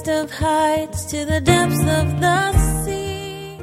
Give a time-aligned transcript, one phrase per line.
[0.00, 3.58] highest of heights to the depths of the sea.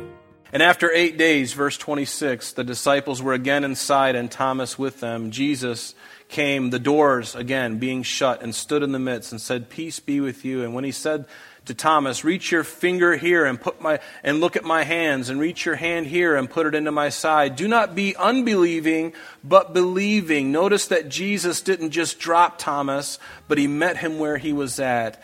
[0.54, 5.32] And after eight days, verse 26, the disciples were again inside and Thomas with them.
[5.32, 5.96] Jesus
[6.30, 10.20] came, the doors again being shut, and stood in the midst and said, Peace be
[10.20, 10.64] with you.
[10.64, 11.26] And when he said
[11.66, 15.40] to Thomas, Reach your finger here and put my and look at my hands, and
[15.40, 17.56] reach your hand here and put it into my side.
[17.56, 19.14] Do not be unbelieving,
[19.44, 20.52] but believing.
[20.52, 25.24] Notice that Jesus didn't just drop Thomas, but he met him where he was at.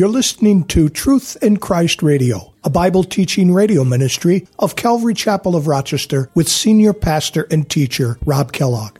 [0.00, 5.54] You're listening to Truth in Christ Radio, a Bible teaching radio ministry of Calvary Chapel
[5.54, 8.96] of Rochester with senior pastor and teacher Rob Kellogg.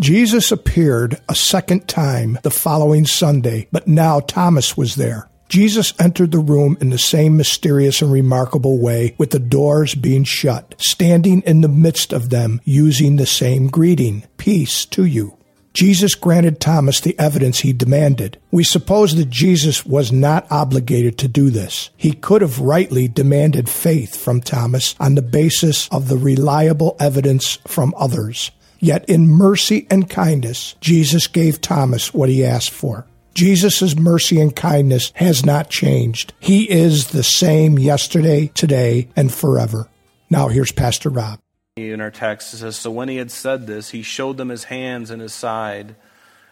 [0.00, 5.30] Jesus appeared a second time the following Sunday, but now Thomas was there.
[5.48, 10.24] Jesus entered the room in the same mysterious and remarkable way, with the doors being
[10.24, 15.36] shut, standing in the midst of them, using the same greeting Peace to you.
[15.72, 18.40] Jesus granted Thomas the evidence he demanded.
[18.50, 21.90] We suppose that Jesus was not obligated to do this.
[21.98, 27.58] He could have rightly demanded faith from Thomas on the basis of the reliable evidence
[27.66, 28.50] from others.
[28.80, 33.06] Yet in mercy and kindness, Jesus gave Thomas what he asked for.
[33.36, 36.32] Jesus' mercy and kindness has not changed.
[36.40, 39.90] He is the same yesterday, today, and forever.
[40.30, 41.38] Now here's Pastor Rob.
[41.76, 44.64] In our text, it says, So when he had said this, he showed them his
[44.64, 45.96] hands and his side.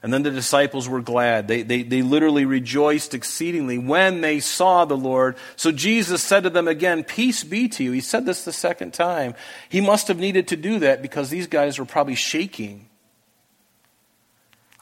[0.03, 1.49] And then the disciples were glad.
[1.49, 5.39] They, they, they literally rejoiced exceedingly when they saw the Lord.
[5.57, 7.93] So Jesus said to them again, Peace be to you.
[7.93, 9.35] He said this the second time.
[9.71, 12.91] He must have needed to do that because these guys were probably shaking.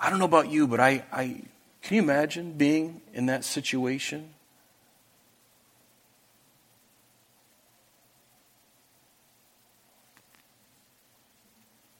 [0.00, 1.42] I don't know about you, but I, I
[1.82, 4.34] can you imagine being in that situation?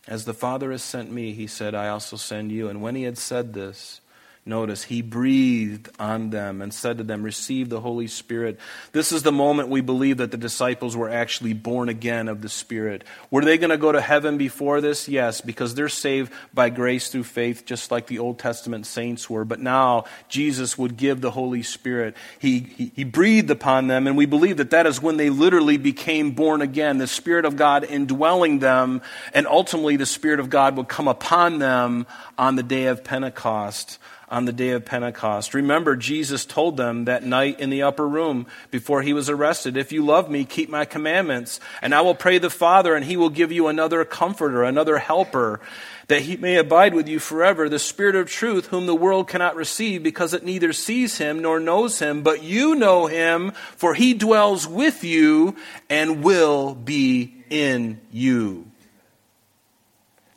[0.06, 2.69] As the Father has sent me, he said, I also send you.
[2.69, 4.02] And when he had said this,
[4.45, 8.59] notice, he breathed on them and said to them, Receive the Holy Spirit.
[8.91, 12.49] This is the moment we believe that the disciples were actually born again of the
[12.49, 13.05] Spirit.
[13.31, 15.09] Were they going to go to heaven before this?
[15.09, 19.45] Yes, because they're saved by grace through faith, just like the Old Testament saints were.
[19.45, 22.17] But now Jesus would give the Holy Spirit.
[22.41, 25.77] He, he, he breathed upon them, and we believe that that is when they literally
[25.77, 26.99] became born again.
[26.99, 31.61] The Spirit of God indwelling them, and ultimately the Spirit of God would come upon
[31.61, 33.99] them on the day of Pentecost
[34.32, 35.53] on the day of Pentecost.
[35.53, 39.93] Remember, Jesus told them that night in the upper room before he was arrested, If
[39.93, 43.28] you love me, keep my commandments, and I will pray the Father, and he will
[43.28, 45.60] give you another comforter, another helper,
[46.09, 49.54] that he may abide with you forever, the Spirit of truth, whom the world cannot
[49.54, 54.14] receive because it neither sees him nor knows him, but you know him, for he
[54.14, 55.54] dwells with you
[55.91, 58.66] and will be in you.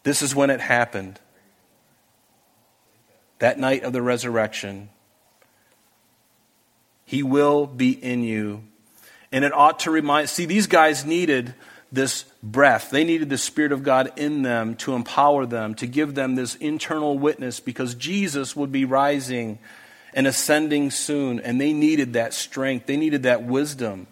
[0.03, 1.17] This is when it happened
[3.39, 4.89] that night of the resurrection.
[7.05, 8.63] He will be in you.
[9.31, 11.53] And it ought to remind, see, these guys needed
[11.91, 12.89] this breath.
[12.89, 16.55] They needed the Spirit of God in them to empower them, to give them this
[16.55, 19.59] internal witness because Jesus would be rising
[20.13, 21.39] and ascending soon.
[21.39, 24.07] And they needed that strength, they needed that wisdom.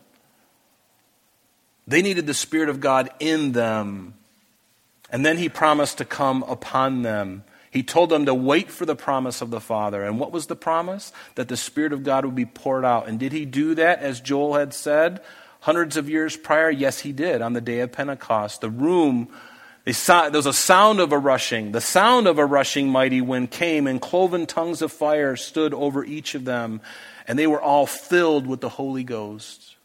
[1.85, 4.13] They needed the Spirit of God in them.
[5.09, 7.43] And then He promised to come upon them.
[7.73, 10.03] He told them to wait for the promise of the Father.
[10.03, 11.11] And what was the promise?
[11.33, 13.07] That the Spirit of God would be poured out.
[13.07, 15.21] And did he do that as Joel had said
[15.61, 16.69] hundreds of years prior?
[16.69, 18.61] Yes, he did on the day of Pentecost.
[18.61, 19.27] The room,
[19.87, 21.71] saw, there was a sound of a rushing.
[21.71, 26.05] The sound of a rushing mighty wind came, and cloven tongues of fire stood over
[26.05, 26.79] each of them.
[27.27, 29.77] And they were all filled with the Holy Ghost.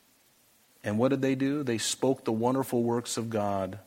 [0.85, 1.63] And what did they do?
[1.63, 3.79] They spoke the wonderful works of God.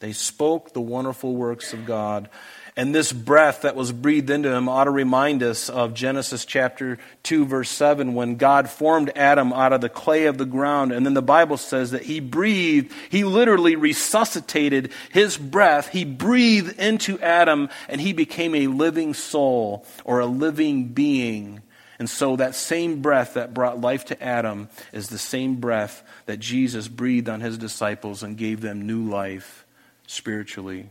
[0.00, 2.28] They spoke the wonderful works of God.
[2.76, 6.98] And this breath that was breathed into him ought to remind us of Genesis chapter
[7.24, 10.92] 2, verse 7, when God formed Adam out of the clay of the ground.
[10.92, 15.88] And then the Bible says that he breathed, he literally resuscitated his breath.
[15.88, 21.62] He breathed into Adam, and he became a living soul or a living being.
[21.98, 26.38] And so that same breath that brought life to Adam is the same breath that
[26.38, 29.66] Jesus breathed on his disciples and gave them new life
[30.06, 30.88] spiritually.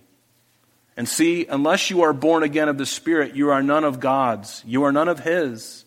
[0.99, 4.61] And see, unless you are born again of the Spirit, you are none of God's.
[4.67, 5.85] You are none of His.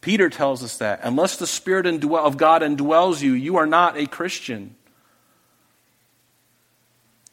[0.00, 0.98] Peter tells us that.
[1.04, 4.74] Unless the Spirit of God indwells you, you are not a Christian.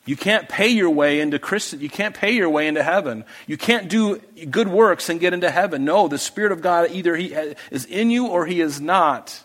[0.06, 1.74] You can't pay your way into Christ.
[1.74, 3.26] You can't pay your way into heaven.
[3.48, 4.18] You can't do
[4.52, 5.84] good works and get into heaven.
[5.84, 9.44] No, the Spirit of God either He uh, is in you or He is not.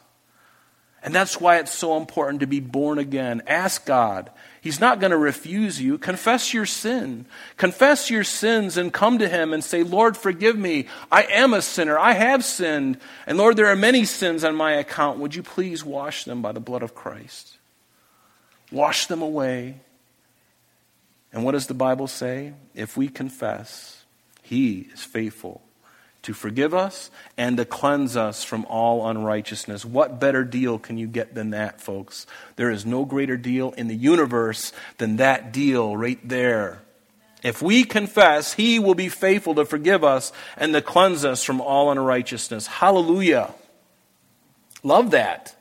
[1.03, 3.41] And that's why it's so important to be born again.
[3.47, 4.31] Ask God.
[4.67, 5.97] He's not going to refuse you.
[5.97, 7.27] Confess your sin.
[7.57, 10.87] Confess your sins and come to Him and say, Lord, forgive me.
[11.11, 11.99] I am a sinner.
[11.99, 12.99] I have sinned.
[13.27, 15.19] And Lord, there are many sins on my account.
[15.19, 17.57] Would you please wash them by the blood of Christ?
[18.71, 19.81] Wash them away
[21.37, 22.55] and what does the Bible say?
[22.75, 24.05] If we confess,
[24.43, 25.61] He is faithful
[26.27, 29.85] to forgive us and to cleanse us from all unrighteousness.
[29.85, 32.27] What better deal can you get than that, folks?
[32.57, 36.83] There is no greater deal in the universe than that deal right there.
[37.45, 41.61] If we confess, He will be faithful to forgive us and to cleanse us from
[41.61, 42.67] all unrighteousness.
[42.67, 43.55] Hallelujah.
[44.83, 45.55] Love that.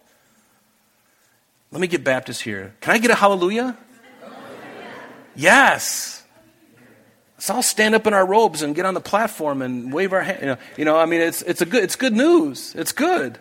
[1.72, 2.74] Let me get Baptist here.
[2.82, 3.78] Can I get a hallelujah?
[5.36, 6.15] Yes.
[7.46, 10.24] Let's all stand up in our robes and get on the platform and wave our
[10.24, 10.40] hand.
[10.42, 12.74] You know, you know, I mean, it's, it's, a good, it's good news.
[12.74, 13.38] It's good.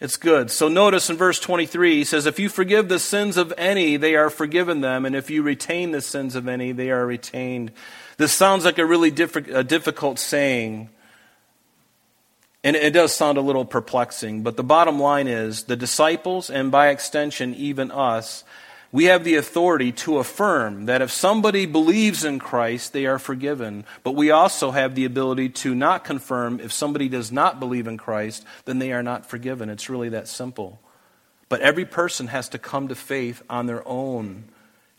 [0.00, 0.50] It's good.
[0.50, 4.14] So notice in verse 23, he says, If you forgive the sins of any, they
[4.14, 5.04] are forgiven them.
[5.04, 7.72] And if you retain the sins of any, they are retained.
[8.16, 10.88] This sounds like a really diff- a difficult saying.
[12.64, 14.42] And it does sound a little perplexing.
[14.42, 18.42] But the bottom line is the disciples, and by extension, even us,
[18.92, 23.86] we have the authority to affirm that if somebody believes in Christ, they are forgiven.
[24.04, 27.96] But we also have the ability to not confirm if somebody does not believe in
[27.96, 29.70] Christ, then they are not forgiven.
[29.70, 30.78] It's really that simple.
[31.48, 34.44] But every person has to come to faith on their own.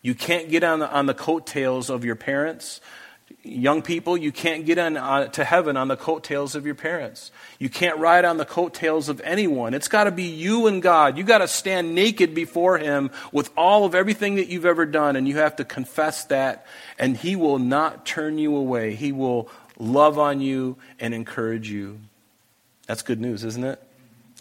[0.01, 2.81] You can't get on the, on the coattails of your parents.
[3.45, 7.29] Young people, you can't get on, uh, to heaven on the coattails of your parents.
[7.59, 9.73] You can't ride on the coattails of anyone.
[9.73, 11.17] It's got to be you and God.
[11.17, 15.17] You got to stand naked before Him with all of everything that you've ever done,
[15.17, 16.65] and you have to confess that,
[16.97, 18.95] and He will not turn you away.
[18.95, 21.99] He will love on you and encourage you.
[22.87, 23.81] That's good news, isn't it?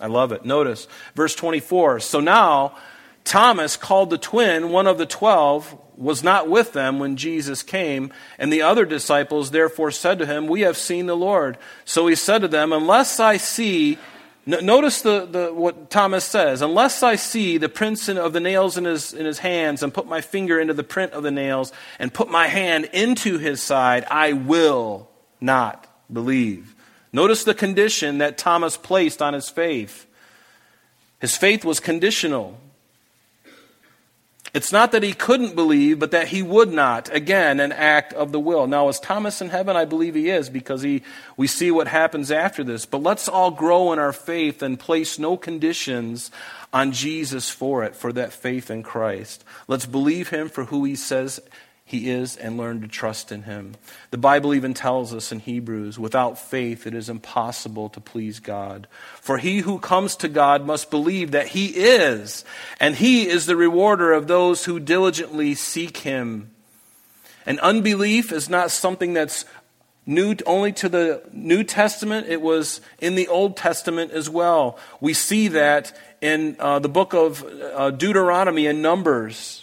[0.00, 0.44] I love it.
[0.44, 2.00] Notice verse 24.
[2.00, 2.76] So now,
[3.24, 8.12] Thomas, called the twin, one of the twelve, was not with them when Jesus came.
[8.38, 11.58] And the other disciples therefore said to him, We have seen the Lord.
[11.84, 13.98] So he said to them, Unless I see,
[14.46, 18.84] notice the, the, what Thomas says, unless I see the prints of the nails in
[18.84, 22.12] his, in his hands and put my finger into the print of the nails and
[22.12, 25.08] put my hand into his side, I will
[25.40, 26.74] not believe.
[27.12, 30.06] Notice the condition that Thomas placed on his faith.
[31.20, 32.58] His faith was conditional.
[34.54, 37.12] It's not that he couldn't believe, but that he would not.
[37.14, 38.66] Again, an act of the will.
[38.66, 39.76] Now, is Thomas in heaven?
[39.76, 41.02] I believe he is because he,
[41.38, 42.84] we see what happens after this.
[42.84, 46.30] But let's all grow in our faith and place no conditions
[46.70, 49.42] on Jesus for it, for that faith in Christ.
[49.68, 51.40] Let's believe him for who he says
[51.92, 53.74] he is and learn to trust in him.
[54.10, 58.88] The Bible even tells us in Hebrews without faith it is impossible to please God.
[59.20, 62.44] For he who comes to God must believe that he is,
[62.80, 66.50] and he is the rewarder of those who diligently seek him.
[67.44, 69.44] And unbelief is not something that's
[70.06, 74.78] new only to the New Testament, it was in the Old Testament as well.
[75.00, 79.61] We see that in uh, the book of uh, Deuteronomy and Numbers.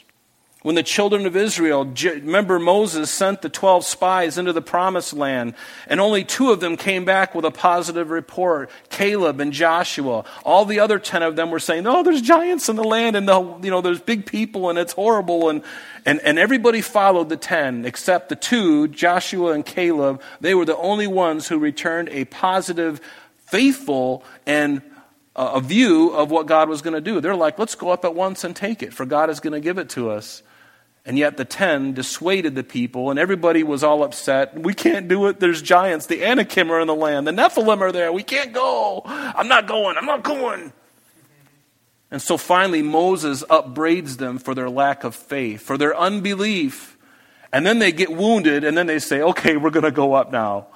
[0.61, 5.53] When the children of Israel, remember Moses sent the 12 spies into the promised land,
[5.87, 10.25] and only two of them came back with a positive report Caleb and Joshua.
[10.43, 13.25] All the other 10 of them were saying, Oh, there's giants in the land, and
[13.25, 15.47] the, you know, there's big people, and it's horrible.
[15.47, 15.63] And,
[16.05, 20.21] and, and everybody followed the 10, except the two, Joshua and Caleb.
[20.41, 22.99] They were the only ones who returned a positive,
[23.45, 24.81] faithful, and
[25.37, 27.21] uh, a view of what God was going to do.
[27.21, 29.61] They're like, let's go up at once and take it, for God is going to
[29.61, 30.43] give it to us.
[31.05, 34.59] And yet the ten dissuaded the people, and everybody was all upset.
[34.59, 35.39] We can't do it.
[35.39, 36.05] There's giants.
[36.05, 37.25] The Anakim are in the land.
[37.25, 38.11] The Nephilim are there.
[38.11, 39.01] We can't go.
[39.05, 39.97] I'm not going.
[39.97, 40.73] I'm not going.
[42.11, 46.97] And so finally, Moses upbraids them for their lack of faith, for their unbelief.
[47.51, 50.31] And then they get wounded, and then they say, okay, we're going to go up
[50.31, 50.67] now.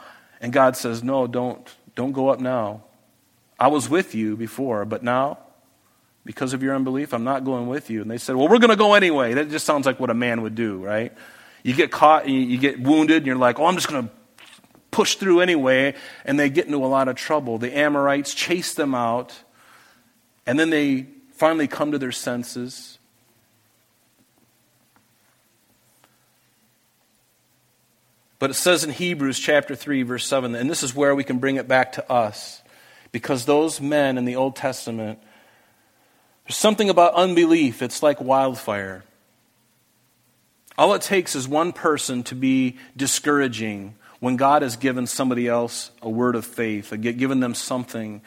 [0.42, 1.70] And God says, no, don't.
[1.96, 2.84] Don't go up now.
[3.60, 5.38] I was with you before, but now
[6.26, 8.02] because of your unbelief, I'm not going with you.
[8.02, 9.34] And they said, Well, we're going to go anyway.
[9.34, 11.14] That just sounds like what a man would do, right?
[11.64, 14.14] You get caught, and you get wounded, and you're like, Oh, I'm just going to
[14.92, 15.96] push through anyway.
[16.26, 17.58] And they get into a lot of trouble.
[17.58, 19.34] The Amorites chase them out,
[20.46, 22.98] and then they finally come to their senses.
[28.40, 31.40] But it says in Hebrews chapter 3, verse 7, and this is where we can
[31.40, 32.62] bring it back to us.
[33.14, 35.20] Because those men in the Old Testament,
[36.46, 39.04] there's something about unbelief, it's like wildfire.
[40.78, 45.92] All it takes is one person to be discouraging when God has given somebody else
[46.02, 48.22] a word of faith, given them something,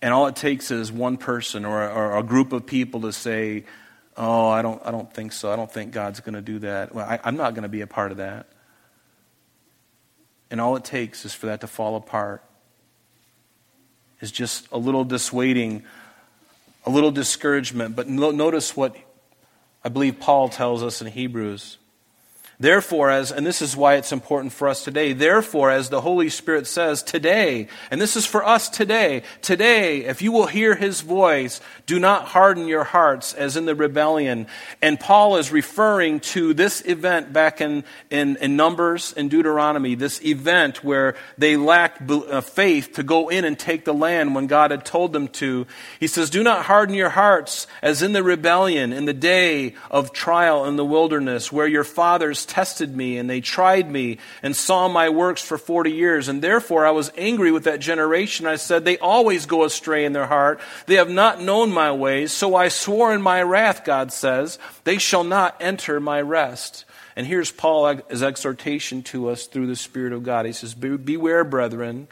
[0.00, 3.64] and all it takes is one person or, or a group of people to say,
[4.16, 5.50] Oh, I don't, I don't think so.
[5.50, 6.94] I don't think God's going to do that.
[6.94, 8.46] Well, I, I'm not going to be a part of that.
[10.50, 12.44] And all it takes is for that to fall apart.
[14.20, 15.84] Is just a little dissuading,
[16.84, 17.96] a little discouragement.
[17.96, 18.96] But no, notice what
[19.84, 21.78] I believe Paul tells us in Hebrews.
[22.60, 26.28] Therefore, as, and this is why it's important for us today, therefore, as the Holy
[26.28, 31.00] Spirit says today, and this is for us today, today, if you will hear his
[31.00, 34.46] voice, do not harden your hearts as in the rebellion.
[34.80, 40.22] And Paul is referring to this event back in, in, in Numbers and Deuteronomy, this
[40.22, 44.70] event where they lacked uh, faith to go in and take the land when God
[44.70, 45.66] had told them to.
[45.98, 50.12] He says, Do not harden your hearts as in the rebellion, in the day of
[50.12, 54.86] trial in the wilderness, where your fathers tested me and they tried me and saw
[54.88, 56.28] my works for 40 years.
[56.28, 58.46] And therefore I was angry with that generation.
[58.46, 60.60] I said, They always go astray in their heart.
[60.86, 62.32] They have not known my ways.
[62.32, 66.84] So I swore in my wrath, God says, they shall not enter my rest.
[67.16, 70.46] And here's Paul's exhortation to us through the Spirit of God.
[70.46, 72.08] He says, Beware, brethren,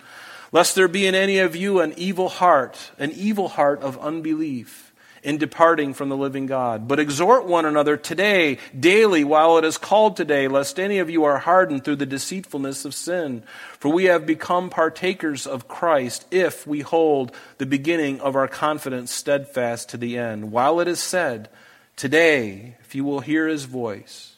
[0.52, 4.89] lest there be in any of you an evil heart, an evil heart of unbelief
[5.22, 6.88] in departing from the living God.
[6.88, 11.24] But exhort one another today, daily, while it is called today, lest any of you
[11.24, 13.42] are hardened through the deceitfulness of sin.
[13.78, 19.12] For we have become partakers of Christ if we hold the beginning of our confidence
[19.12, 20.52] steadfast to the end.
[20.52, 21.48] While it is said,
[21.96, 24.36] Today, if you will hear his voice,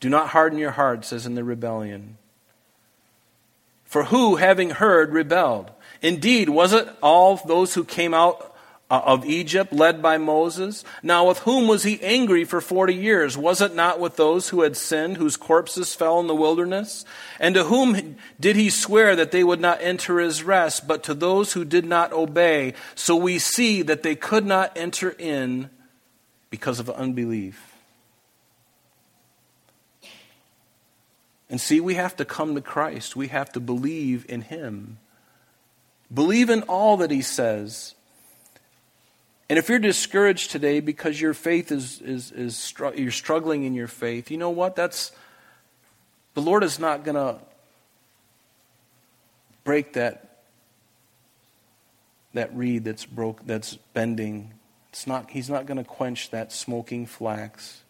[0.00, 2.18] do not harden your hearts as in the rebellion.
[3.84, 5.70] For who, having heard, rebelled?
[6.02, 8.54] Indeed, was it all those who came out
[8.90, 10.82] Uh, of Egypt, led by Moses.
[11.02, 13.36] Now, with whom was he angry for forty years?
[13.36, 17.04] Was it not with those who had sinned, whose corpses fell in the wilderness?
[17.38, 21.12] And to whom did he swear that they would not enter his rest, but to
[21.12, 22.72] those who did not obey?
[22.94, 25.68] So we see that they could not enter in
[26.48, 27.60] because of unbelief.
[31.50, 33.16] And see, we have to come to Christ.
[33.16, 34.96] We have to believe in him.
[36.08, 37.94] Believe in all that he says
[39.48, 43.86] and if you're discouraged today because your faith is, is, is you're struggling in your
[43.86, 44.76] faith, you know what?
[44.76, 45.12] That's,
[46.34, 47.38] the Lord is not going to
[49.64, 50.42] break that,
[52.34, 54.52] that reed that's broke, that's bending.
[54.90, 57.82] It's not, he's not going to quench that smoking flax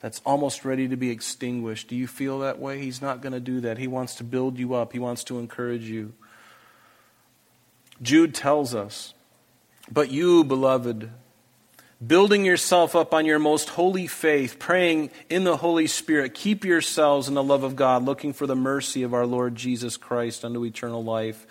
[0.00, 1.88] that's almost ready to be extinguished.
[1.88, 2.80] Do you feel that way?
[2.80, 3.78] He's not going to do that.
[3.78, 4.92] He wants to build you up.
[4.92, 6.12] He wants to encourage you.
[8.00, 9.12] Jude tells us
[9.90, 11.10] but you, beloved,
[12.04, 17.28] building yourself up on your most holy faith, praying in the Holy Spirit, keep yourselves
[17.28, 20.64] in the love of God, looking for the mercy of our Lord Jesus Christ unto
[20.64, 21.46] eternal life.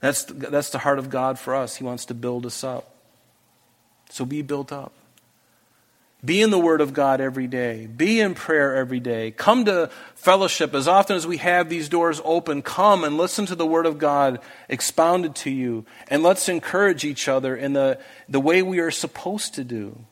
[0.00, 1.76] That's, that's the heart of God for us.
[1.76, 2.94] He wants to build us up.
[4.10, 4.92] So be built up.
[6.22, 7.86] Be in the Word of God every day.
[7.86, 9.30] Be in prayer every day.
[9.30, 12.60] Come to fellowship as often as we have these doors open.
[12.60, 15.86] Come and listen to the Word of God expounded to you.
[16.08, 17.98] And let's encourage each other in the,
[18.28, 20.04] the way we are supposed to do.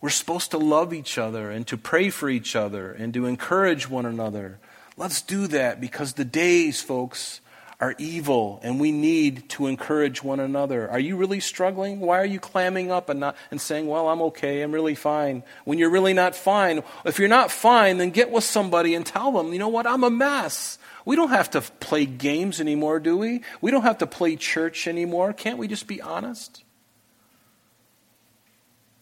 [0.00, 3.90] We're supposed to love each other and to pray for each other and to encourage
[3.90, 4.58] one another.
[4.96, 7.40] Let's do that because the days, folks,
[7.78, 10.90] are evil and we need to encourage one another.
[10.90, 12.00] Are you really struggling?
[12.00, 14.62] Why are you clamming up and not and saying, "Well, I'm okay.
[14.62, 16.82] I'm really fine." When you're really not fine.
[17.04, 19.86] If you're not fine, then get with somebody and tell them, "You know what?
[19.86, 23.42] I'm a mess." We don't have to play games anymore, do we?
[23.60, 25.32] We don't have to play church anymore.
[25.32, 26.64] Can't we just be honest?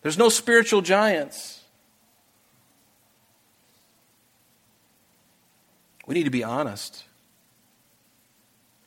[0.02, 1.62] There's no spiritual giants.
[6.06, 7.04] We need to be honest.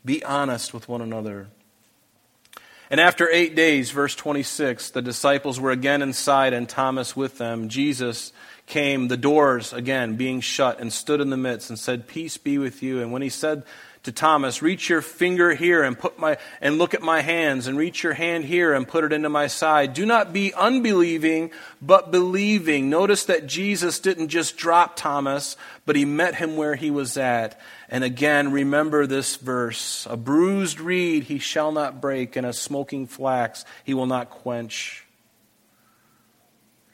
[0.07, 1.47] Be honest with one another.
[2.89, 7.67] And after eight days, verse 26, the disciples were again inside and Thomas with them.
[7.67, 8.31] Jesus
[8.67, 12.57] came, the doors again being shut, and stood in the midst and said, Peace be
[12.57, 13.01] with you.
[13.01, 13.63] And when he said
[14.03, 17.77] to Thomas, reach your finger here and put my and look at my hands and
[17.77, 19.93] reach your hand here and put it into my side.
[19.93, 22.89] Do not be unbelieving, but believing.
[22.89, 27.59] Notice that Jesus didn't just drop Thomas, but he met him where he was at.
[27.89, 30.05] And again, remember this verse.
[30.09, 35.06] A bruised reed he shall not break, and a smoking flax he will not quench.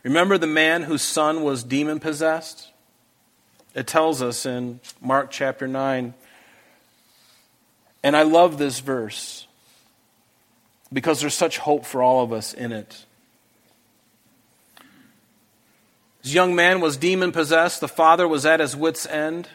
[0.04, 2.72] Remember the man whose son was demon possessed?
[3.74, 6.14] It tells us in Mark chapter 9.
[8.04, 9.48] And I love this verse
[10.92, 13.06] because there's such hope for all of us in it.
[16.22, 17.82] This young man was demon possessed.
[17.82, 19.50] The father was at his wits' end.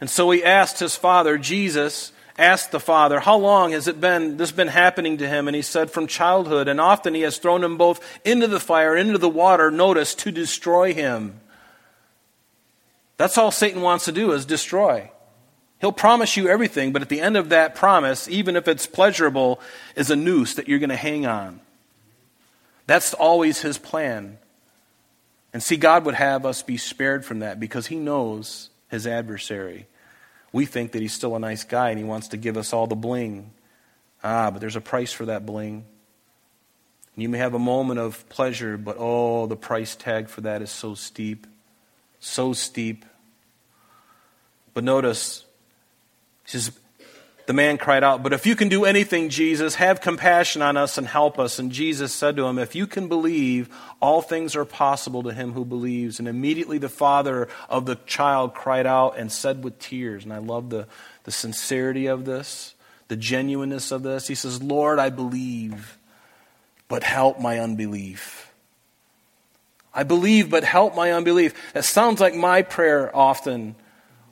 [0.00, 4.36] And so he asked his father, Jesus, asked the father, How long has it been
[4.36, 5.48] this been happening to him?
[5.48, 6.68] And he said, From childhood.
[6.68, 10.30] And often he has thrown him both into the fire, into the water, notice, to
[10.30, 11.40] destroy him.
[13.16, 15.10] That's all Satan wants to do is destroy.
[15.80, 19.60] He'll promise you everything, but at the end of that promise, even if it's pleasurable,
[19.94, 21.60] is a noose that you're going to hang on.
[22.86, 24.38] That's always his plan.
[25.52, 29.86] And see, God would have us be spared from that because he knows his adversary.
[30.52, 32.86] We think that he's still a nice guy and he wants to give us all
[32.86, 33.52] the bling.
[34.22, 35.84] Ah, but there's a price for that bling.
[37.16, 40.70] You may have a moment of pleasure, but oh, the price tag for that is
[40.70, 41.46] so steep.
[42.20, 43.04] So steep.
[44.72, 45.44] But notice,
[46.44, 46.72] he says,
[47.48, 50.98] the man cried out, But if you can do anything, Jesus, have compassion on us
[50.98, 51.58] and help us.
[51.58, 55.54] And Jesus said to him, If you can believe, all things are possible to him
[55.54, 56.18] who believes.
[56.18, 60.38] And immediately the father of the child cried out and said with tears, and I
[60.38, 60.88] love the,
[61.24, 62.74] the sincerity of this,
[63.08, 64.28] the genuineness of this.
[64.28, 65.96] He says, Lord, I believe,
[66.86, 68.52] but help my unbelief.
[69.94, 71.54] I believe, but help my unbelief.
[71.72, 73.74] That sounds like my prayer often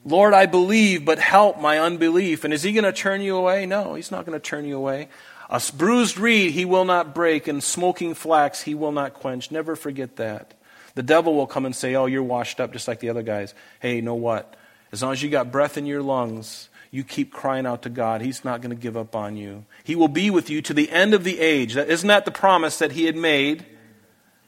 [0.07, 2.45] Lord, I believe, but help my unbelief.
[2.45, 3.67] And is he going to turn you away?
[3.67, 5.09] No, he's not going to turn you away.
[5.51, 9.51] A bruised reed he will not break, and smoking flax he will not quench.
[9.51, 10.55] Never forget that.
[10.95, 13.53] The devil will come and say, Oh, you're washed up just like the other guys.
[13.81, 14.55] Hey, you know what?
[14.93, 18.23] As long as you got breath in your lungs, you keep crying out to God.
[18.23, 19.65] He's not going to give up on you.
[19.83, 21.77] He will be with you to the end of the age.
[21.77, 23.67] Isn't that the promise that he had made?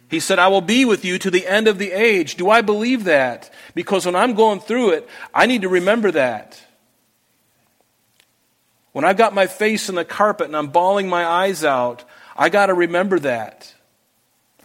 [0.09, 2.37] He said, I will be with you to the end of the age.
[2.37, 3.51] Do I believe that?
[3.75, 6.61] Because when I'm going through it, I need to remember that.
[8.93, 12.05] When I've got my face in the carpet and I'm bawling my eyes out,
[12.37, 13.75] I got to remember that.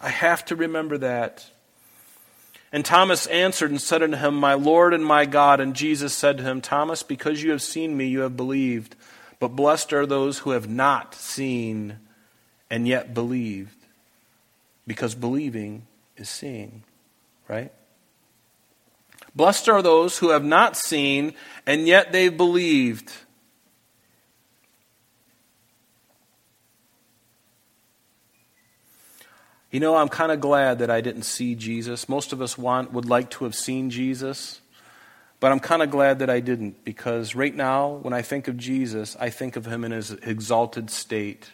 [0.01, 1.45] I have to remember that.
[2.71, 5.59] And Thomas answered and said unto him, My Lord and my God.
[5.59, 8.95] And Jesus said to him, Thomas, because you have seen me, you have believed.
[9.39, 11.97] But blessed are those who have not seen
[12.69, 13.82] and yet believed
[14.85, 16.83] because believing is seeing,
[17.47, 17.71] right?
[19.35, 21.33] Blessed are those who have not seen
[21.65, 23.11] and yet they've believed.
[29.71, 32.07] You know, I'm kind of glad that I didn't see Jesus.
[32.07, 34.61] Most of us want would like to have seen Jesus,
[35.39, 38.55] but I'm kind of glad that I didn't because right now when I think of
[38.55, 41.49] Jesus, I think of him in his exalted state.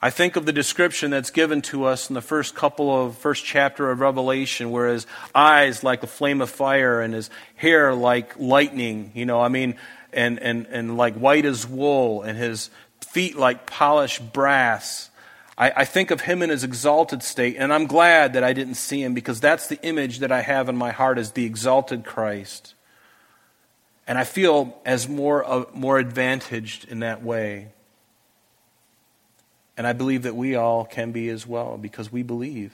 [0.00, 3.44] I think of the description that's given to us in the first couple of first
[3.44, 8.38] chapter of Revelation, where his eyes like a flame of fire and his hair like
[8.38, 9.74] lightning, you know, I mean,
[10.12, 12.70] and, and, and like white as wool, and his
[13.08, 15.10] feet like polished brass.
[15.56, 18.76] I, I think of him in his exalted state, and I'm glad that I didn't
[18.76, 22.04] see him because that's the image that I have in my heart as the exalted
[22.04, 22.74] Christ.
[24.06, 27.72] And I feel as more, uh, more advantaged in that way.
[29.78, 32.72] And I believe that we all can be as well because we believe.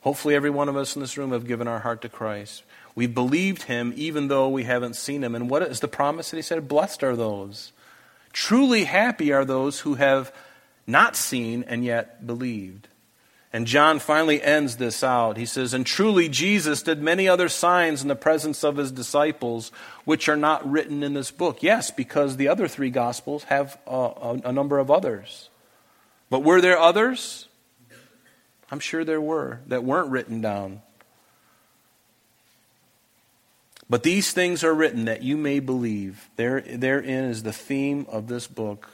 [0.00, 2.64] Hopefully, every one of us in this room have given our heart to Christ.
[2.96, 5.34] We've believed him even though we haven't seen him.
[5.34, 6.66] And what is the promise that he said?
[6.66, 7.72] Blessed are those.
[8.32, 10.32] Truly happy are those who have
[10.86, 12.88] not seen and yet believed.
[13.52, 15.36] And John finally ends this out.
[15.36, 19.70] He says, And truly Jesus did many other signs in the presence of his disciples,
[20.04, 21.62] which are not written in this book.
[21.62, 25.48] Yes, because the other three Gospels have a, a, a number of others.
[26.28, 27.48] But were there others?
[28.70, 30.82] I'm sure there were that weren't written down.
[33.88, 36.28] But these things are written that you may believe.
[36.36, 38.90] There, therein is the theme of this book.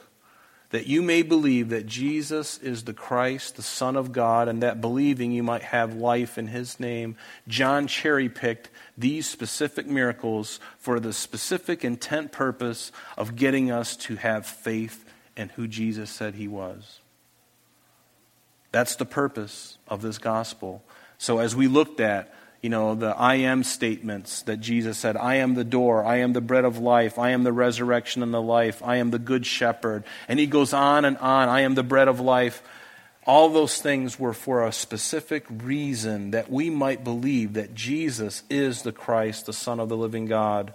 [0.69, 4.81] That you may believe that Jesus is the Christ, the Son of God, and that
[4.81, 7.15] believing you might have life in His name.
[7.47, 14.15] John cherry picked these specific miracles for the specific intent purpose of getting us to
[14.15, 15.05] have faith
[15.37, 16.99] in who Jesus said He was.
[18.73, 20.83] That's the purpose of this gospel.
[21.19, 25.35] So as we looked at, you know, the I am statements that Jesus said, I
[25.35, 28.41] am the door, I am the bread of life, I am the resurrection and the
[28.41, 30.03] life, I am the good shepherd.
[30.27, 32.63] And he goes on and on, I am the bread of life.
[33.27, 38.81] All those things were for a specific reason that we might believe that Jesus is
[38.81, 40.73] the Christ, the Son of the living God.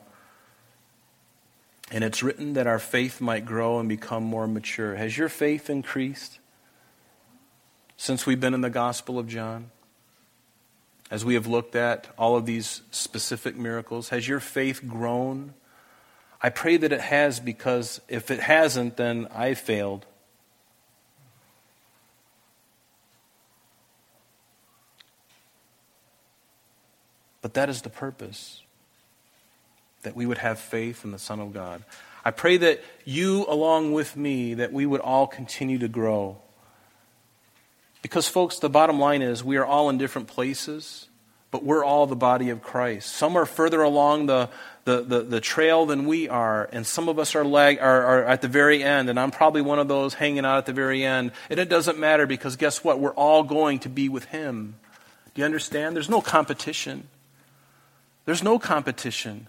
[1.91, 4.95] And it's written that our faith might grow and become more mature.
[4.95, 6.39] Has your faith increased?
[7.99, 9.71] Since we've been in the Gospel of John?
[11.11, 14.11] as we have looked at all of these specific miracles?
[14.11, 15.55] Has your faith grown?
[16.43, 20.07] I pray that it has because if it hasn't, then I failed.
[27.41, 28.63] But that is the purpose
[30.03, 31.83] that we would have faith in the Son of God.
[32.25, 36.43] I pray that you, along with me, that we would all continue to grow.
[38.03, 41.09] Because, folks, the bottom line is we are all in different places,
[41.51, 43.13] but we're all the body of Christ.
[43.13, 44.49] Some are further along the,
[44.85, 48.25] the, the, the trail than we are, and some of us are, lag, are, are
[48.25, 51.05] at the very end, and I'm probably one of those hanging out at the very
[51.05, 51.33] end.
[51.51, 53.01] And it doesn't matter because guess what?
[53.01, 54.77] We're all going to be with Him.
[55.35, 55.97] Do you understand?
[55.97, 57.09] There's no competition.
[58.25, 59.49] There's no competition.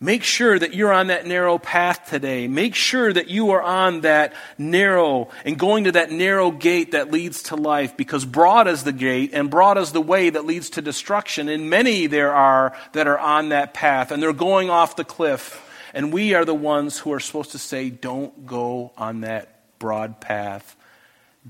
[0.00, 2.46] Make sure that you're on that narrow path today.
[2.46, 7.10] Make sure that you are on that narrow and going to that narrow gate that
[7.10, 10.70] leads to life because broad is the gate and broad is the way that leads
[10.70, 11.48] to destruction.
[11.48, 15.64] And many there are that are on that path and they're going off the cliff.
[15.92, 19.48] And we are the ones who are supposed to say, don't go on that
[19.80, 20.76] broad path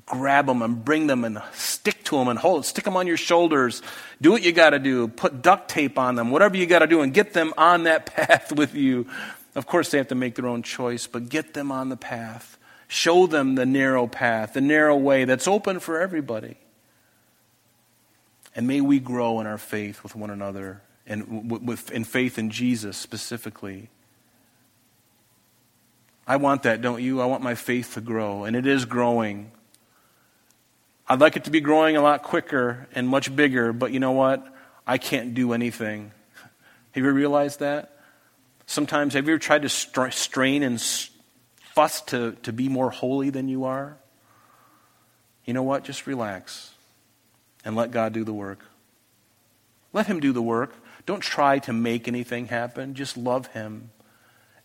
[0.06, 3.16] grab them and bring them and stick to them and hold, stick them on your
[3.16, 3.82] shoulders.
[4.20, 5.08] Do what you got to do.
[5.08, 8.06] Put duct tape on them, whatever you got to do, and get them on that
[8.14, 9.06] path with you.
[9.54, 12.58] Of course, they have to make their own choice, but get them on the path.
[12.86, 16.56] Show them the narrow path, the narrow way that's open for everybody.
[18.54, 22.50] And may we grow in our faith with one another and with, in faith in
[22.50, 23.88] Jesus specifically.
[26.26, 27.20] I want that, don't you?
[27.20, 29.50] I want my faith to grow, and it is growing.
[31.10, 34.12] I'd like it to be growing a lot quicker and much bigger, but you know
[34.12, 34.46] what?
[34.86, 36.12] I can't do anything.
[36.92, 37.94] Have you realized that?
[38.66, 39.70] Sometimes, have you ever tried to
[40.10, 40.78] strain and
[41.72, 43.96] fuss to, to be more holy than you are?
[45.46, 45.84] You know what?
[45.84, 46.70] Just relax
[47.64, 48.60] and let God do the work.
[49.94, 50.74] Let Him do the work.
[51.06, 52.92] Don't try to make anything happen.
[52.92, 53.88] Just love Him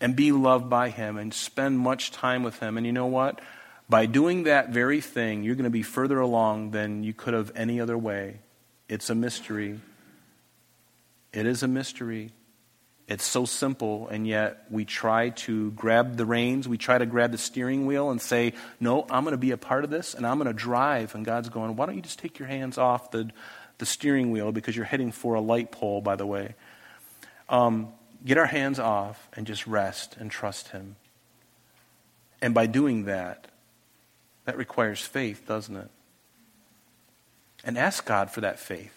[0.01, 2.75] and be loved by Him and spend much time with Him.
[2.75, 3.39] And you know what?
[3.89, 7.51] By doing that very thing, you're going to be further along than you could have
[7.55, 8.39] any other way.
[8.87, 9.79] It's a mystery.
[11.33, 12.31] It is a mystery.
[13.07, 17.31] It's so simple, and yet we try to grab the reins, we try to grab
[17.31, 20.25] the steering wheel and say, No, I'm going to be a part of this, and
[20.25, 21.13] I'm going to drive.
[21.13, 23.29] And God's going, Why don't you just take your hands off the,
[23.77, 26.55] the steering wheel because you're heading for a light pole, by the way?
[27.49, 27.89] Um,
[28.23, 30.95] get our hands off and just rest and trust Him.
[32.41, 33.47] And by doing that,
[34.45, 35.89] that requires faith, doesn't it?
[37.63, 38.93] And ask God for that faith.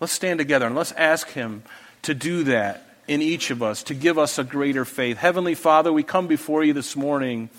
[0.00, 1.62] Let's stand together and let's ask Him
[2.02, 5.18] to do that in each of us, to give us a greater faith.
[5.18, 7.50] Heavenly Father, we come before you this morning.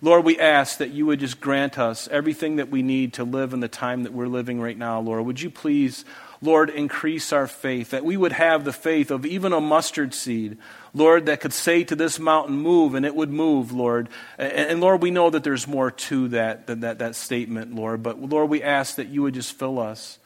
[0.00, 3.52] Lord, we ask that you would just grant us everything that we need to live
[3.52, 5.24] in the time that we're living right now, Lord.
[5.24, 6.04] Would you please
[6.42, 10.58] Lord, increase our faith, that we would have the faith of even a mustard seed,
[10.92, 14.08] Lord, that could say to this mountain, move, and it would move, Lord.
[14.38, 18.02] And, and Lord, we know that there's more to that, than that, that statement, Lord.
[18.02, 20.18] But Lord, we ask that you would just fill us.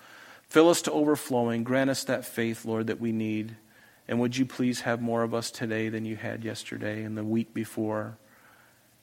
[0.48, 1.64] Fill us to overflowing.
[1.64, 3.56] Grant us that faith, Lord, that we need.
[4.06, 7.24] And would you please have more of us today than you had yesterday and the
[7.24, 8.16] week before?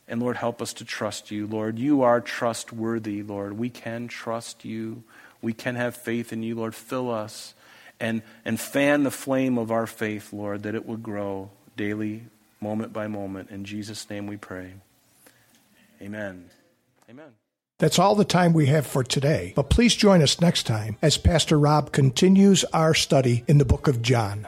[0.07, 1.47] And Lord, help us to trust you.
[1.47, 3.57] Lord, you are trustworthy, Lord.
[3.57, 5.03] We can trust you
[5.45, 6.73] we can have faith in you, Lord.
[6.73, 7.53] Fill us
[7.99, 12.23] and, and fan the flame of our faith, Lord, that it would grow daily,
[12.59, 13.51] moment by moment.
[13.51, 14.73] In Jesus' name we pray.
[16.01, 16.49] Amen.
[17.07, 17.33] Amen.
[17.77, 21.17] That's all the time we have for today, but please join us next time as
[21.17, 24.47] Pastor Rob continues our study in the book of John.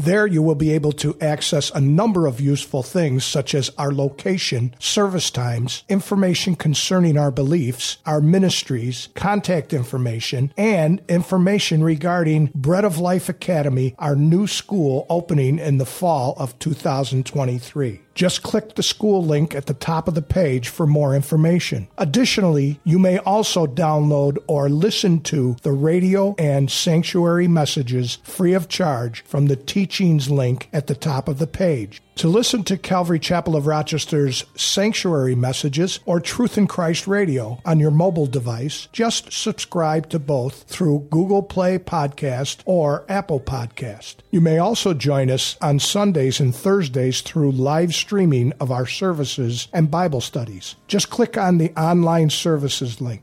[0.00, 3.92] There you will be able to access a number of useful things such as our
[3.92, 12.86] location, service times, information concerning our beliefs, our ministries, contact information, and information regarding Bread
[12.86, 18.00] of Life Academy, our new school opening in the fall of 2023.
[18.14, 21.88] Just click the school link at the top of the page for more information.
[21.96, 28.68] Additionally, you may also download or listen to the radio and sanctuary messages free of
[28.68, 32.02] charge from the teachings link at the top of the page.
[32.20, 37.80] To listen to Calvary Chapel of Rochester's sanctuary messages or Truth in Christ Radio on
[37.80, 44.16] your mobile device, just subscribe to both through Google Play Podcast or Apple Podcast.
[44.30, 49.68] You may also join us on Sundays and Thursdays through live streaming of our services
[49.72, 50.76] and Bible studies.
[50.88, 53.22] Just click on the online services link.